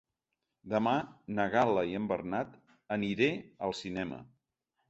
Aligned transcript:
Demà 0.71 0.93
na 1.39 1.45
Gal·la 1.55 1.83
i 1.91 1.95
en 1.99 2.09
Bernat 2.13 2.57
aniré 2.99 3.31
al 3.69 3.77
cinema. 3.83 4.23